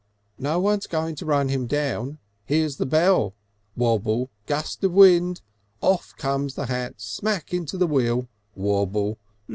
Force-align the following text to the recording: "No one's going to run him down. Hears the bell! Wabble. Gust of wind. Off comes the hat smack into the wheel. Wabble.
"No 0.39 0.59
one's 0.59 0.87
going 0.87 1.13
to 1.17 1.27
run 1.27 1.49
him 1.49 1.67
down. 1.67 2.17
Hears 2.47 2.77
the 2.77 2.87
bell! 2.87 3.35
Wabble. 3.77 4.31
Gust 4.47 4.83
of 4.83 4.93
wind. 4.93 5.43
Off 5.79 6.15
comes 6.17 6.55
the 6.55 6.65
hat 6.65 6.95
smack 6.97 7.53
into 7.53 7.77
the 7.77 7.85
wheel. 7.85 8.27
Wabble. 8.55 9.19